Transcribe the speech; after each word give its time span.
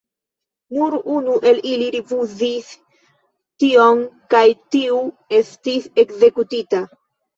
Nur 0.75 0.95
unu 1.15 1.35
el 1.49 1.59
ili 1.71 1.89
rifuzis 1.97 2.71
tion 3.65 4.03
kaj 4.35 4.43
tiu 4.77 4.99
estis 5.43 5.91
ekzekutita. 6.07 6.83